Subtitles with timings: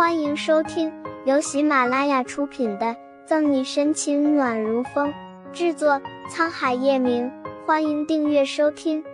[0.00, 0.90] 欢迎收听
[1.26, 2.86] 由喜马拉雅出品的
[3.26, 5.12] 《赠你深情暖如风》，
[5.52, 7.30] 制作沧海夜明。
[7.66, 9.04] 欢迎订阅收听。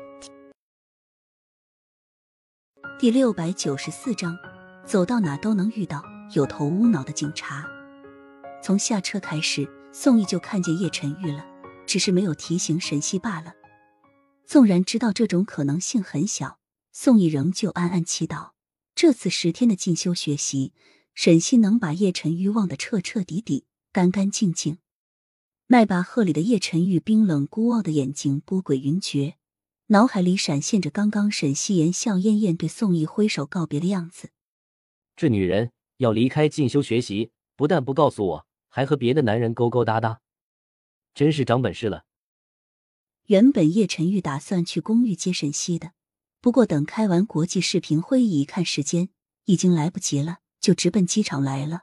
[3.00, 4.38] 第六百九十四章，
[4.84, 6.04] 走到哪都能遇到
[6.34, 7.66] 有头无脑的警察。
[8.62, 11.44] 从下车开始，宋毅就看见叶晨玉了，
[11.84, 13.54] 只是没有提醒沈西罢了。
[14.44, 16.58] 纵然知道这种可能性很小，
[16.92, 18.50] 宋毅仍旧暗暗祈祷。
[18.96, 20.72] 这次十天的进修学习，
[21.12, 24.78] 沈西能把叶晨玉忘得彻彻底底、干干净净。
[25.66, 29.34] 迈巴赫里的叶晨玉冰冷孤傲的眼睛波诡云谲，
[29.88, 34.30] 脑海里闪现着刚刚沈西言笑晏晏对宋毅挥手告别的样子。
[35.14, 40.22] 这女人要离开进修学习，不但不告诉我，还和别的男人勾勾搭搭，
[41.12, 42.06] 真是长本事了。
[43.26, 45.92] 原本叶晨玉打算去公寓接沈西的。
[46.40, 49.08] 不过，等开完国际视频会议，一看时间
[49.46, 51.82] 已经来不及了，就直奔机场来了。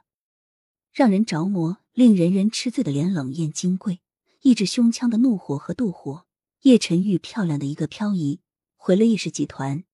[0.92, 4.00] 让人着魔、令人人吃醉的脸冷艳金贵，
[4.42, 6.24] 抑制胸腔的怒火和妒火，
[6.62, 8.40] 叶晨玉漂亮的一个漂移，
[8.76, 9.84] 回了叶氏集团。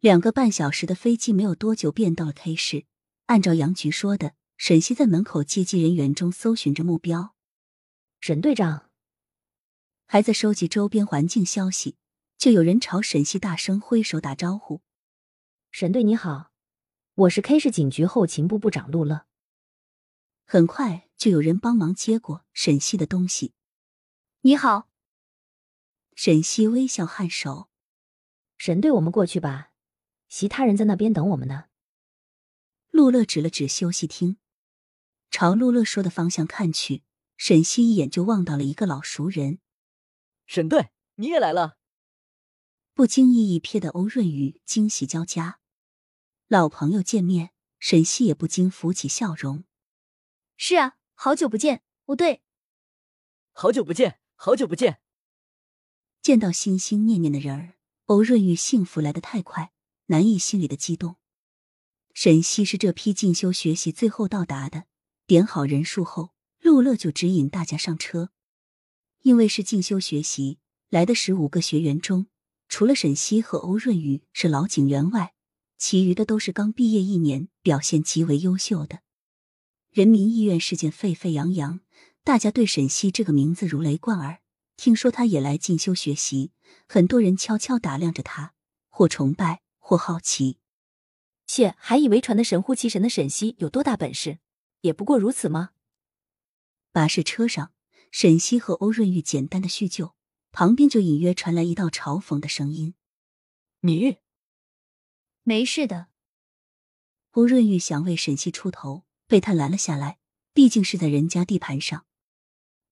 [0.00, 2.84] 两个半小时的飞机没有多久便到了 K 市。
[3.26, 7.34] 按照杨局说的，沈西在门口接机人员中搜寻着目标。
[8.20, 8.91] 沈队长。
[10.06, 11.96] 还在收集周边环境消息，
[12.36, 14.82] 就有人朝沈西大声挥手打招呼
[15.72, 16.52] ：“沈队你好，
[17.14, 19.26] 我是 K 市警局后勤部部长陆乐。”
[20.44, 23.54] 很快就有人帮忙接过沈西的东西。
[24.42, 24.90] 你好，
[26.14, 27.70] 沈西微笑颔首
[28.58, 29.70] ：“沈队，我们过去吧，
[30.28, 31.66] 其他人在那边等我们呢。”
[32.92, 34.36] 陆乐指了指休息厅，
[35.30, 37.02] 朝陆乐说的方向看去，
[37.38, 39.60] 沈西一眼就望到了一个老熟人。
[40.46, 41.78] 沈队，你也来了。
[42.94, 45.60] 不经意一瞥的欧润宇惊喜交加，
[46.46, 49.64] 老朋友见面，沈西也不禁浮起笑容。
[50.56, 51.82] 是啊，好久不见。
[52.04, 52.42] 哦，对，
[53.52, 55.00] 好久不见，好久不见。
[56.20, 59.72] 见到心心念念的人儿，欧润玉幸福来得太快，
[60.06, 61.16] 难抑心里的激动。
[62.12, 64.84] 沈西是这批进修学习最后到达的，
[65.26, 68.30] 点好人数后，陆乐就指引大家上车。
[69.22, 70.58] 因为是进修学习
[70.90, 72.26] 来的十五个学员中，
[72.68, 75.34] 除了沈西和欧润宇是老警员外，
[75.78, 79.00] 其余的都是刚毕业一年、表现极为优秀的。
[79.90, 81.80] 人民医院事件沸沸扬扬，
[82.24, 84.40] 大家对沈西这个名字如雷贯耳。
[84.76, 86.50] 听说他也来进修学习，
[86.88, 88.54] 很多人悄悄打量着他，
[88.88, 90.58] 或崇拜，或好奇。
[91.46, 94.38] 切，还以为传的神乎其神的沈西有多大本事，
[94.80, 95.70] 也不过如此吗？
[96.90, 97.72] 巴士车上。
[98.12, 100.14] 沈西和欧润玉简单的叙旧，
[100.52, 102.94] 旁边就隐约传来一道嘲讽的声音
[103.80, 104.18] ：“你
[105.42, 106.08] 没事的。”
[107.32, 110.18] 欧润玉想为沈西出头，被他拦了下来。
[110.52, 112.04] 毕竟是在人家地盘上，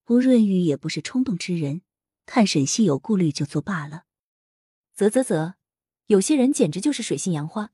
[0.05, 1.83] 欧润玉也不是冲动之人，
[2.25, 4.07] 看沈西有顾虑就作罢了。
[4.97, 5.57] 啧啧啧，
[6.07, 7.73] 有些人简直就是水性杨花，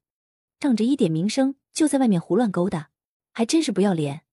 [0.58, 2.90] 仗着一点名声就在外面胡乱勾搭，
[3.30, 4.26] 还真是不要脸。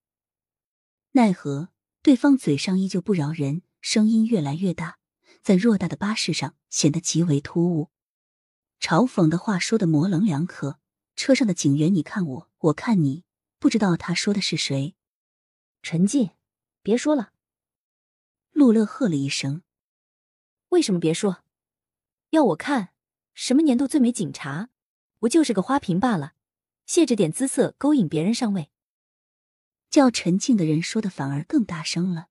[1.11, 1.72] 奈何。
[2.03, 4.99] 对方嘴上依旧不饶人，声音越来越大，
[5.41, 7.91] 在偌大的巴士上显得极为突兀。
[8.81, 10.81] 嘲讽的话说的模棱两可，
[11.15, 13.23] 车上的警员你看我，我看你，
[13.57, 14.95] 不知道他说的是谁。
[15.81, 16.31] 陈静，
[16.81, 17.31] 别说了。
[18.51, 19.61] 陆乐喝了一声
[20.69, 21.45] ：“为什么别说？
[22.31, 22.89] 要我看，
[23.33, 24.67] 什么年度最美警察，
[25.19, 26.33] 不就是个花瓶罢了，
[26.85, 28.71] 借着点姿色勾引别人上位。”
[29.93, 32.29] 叫陈静的人说的反而更大声了，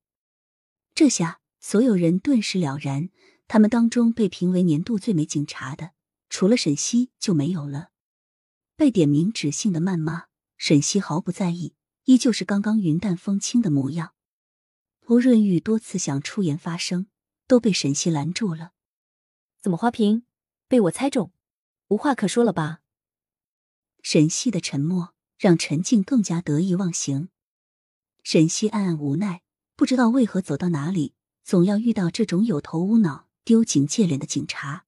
[0.96, 3.08] 这下所有人顿时了然，
[3.46, 5.92] 他们当中被评为年度最美警察的，
[6.28, 7.90] 除了沈西就没有了。
[8.74, 10.24] 被点名指姓的谩骂，
[10.56, 14.14] 沈西毫不在意，依旧是刚刚云淡风轻的模样。
[15.06, 17.06] 欧润玉多次想出言发声，
[17.46, 18.72] 都被沈西拦住了。
[19.60, 20.24] 怎么花瓶
[20.66, 21.32] 被我猜中，
[21.90, 22.80] 无话可说了吧？
[24.02, 27.28] 沈西的沉默让陈静更加得意忘形。
[28.22, 29.42] 沈西暗暗无奈，
[29.74, 34.84] 不知道为何走到哪里，总要遇到这种有头无脑、丢警戒脸的警察。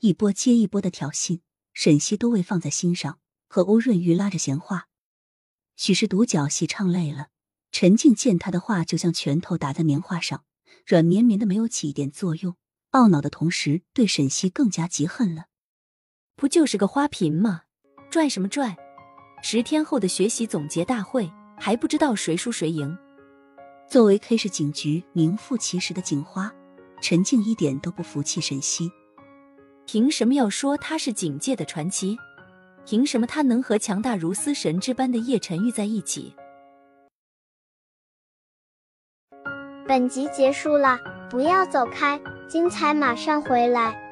[0.00, 1.40] 一波接一波的挑衅，
[1.74, 3.18] 沈西都未放在心上，
[3.48, 4.88] 和欧润玉拉着闲话。
[5.76, 7.28] 许是独角戏唱累了，
[7.70, 10.44] 陈静见他的话就像拳头打在棉花上，
[10.86, 12.56] 软绵绵的，没有起一点作用。
[12.92, 15.48] 懊恼的同时，对沈西更加嫉恨了。
[16.34, 17.64] 不就是个花瓶吗？
[18.10, 18.76] 拽什么拽？
[19.42, 21.30] 十天后的学习总结大会。
[21.58, 22.96] 还不知道谁输谁赢。
[23.88, 26.52] 作为 K 市警局名副其实的警花，
[27.00, 28.90] 陈静一点都不服气沈西。
[29.86, 32.16] 凭什么要说她是警界的传奇？
[32.84, 36.34] 凭什么他能和强大如司神之般的叶晨玉在一起？
[39.86, 40.98] 本集结束了，
[41.30, 42.18] 不要走开，
[42.48, 44.07] 精彩马上回来。